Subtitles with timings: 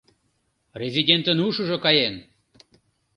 [0.79, 2.15] Резидентын ушыжо каен!